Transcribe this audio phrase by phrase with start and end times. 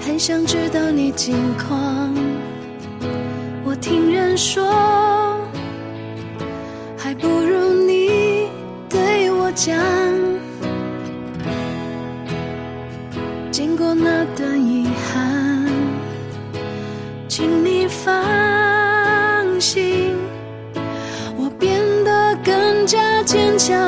[0.00, 2.14] 很想知道你近况，
[3.64, 4.64] 我听人说，
[6.96, 8.48] 还不如你
[8.88, 10.01] 对我讲。
[13.64, 15.64] 经过那段遗憾，
[17.28, 18.12] 请你放
[19.60, 20.16] 心，
[21.36, 23.78] 我变得更加坚强。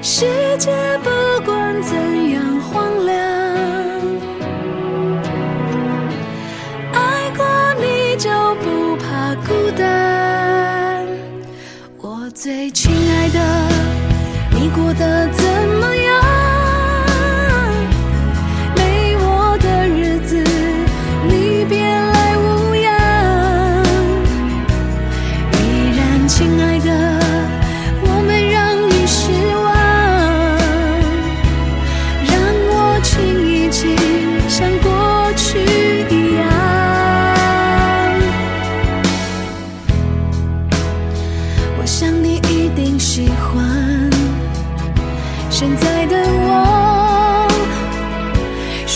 [0.00, 0.26] 世
[0.58, 0.70] 界
[1.02, 1.10] 不
[1.44, 1.96] 管怎
[2.30, 3.16] 样荒凉，
[6.92, 7.44] 爱过
[7.80, 8.30] 你就
[8.62, 11.04] 不怕孤单。
[12.00, 13.40] 我最亲爱的，
[14.52, 15.44] 你过得怎
[15.80, 16.07] 么样？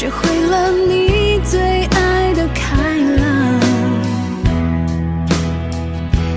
[0.03, 3.61] 学会了你最爱的开朗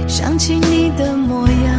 [0.07, 1.74] 想起你的模样。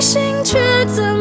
[0.00, 1.17] 心却怎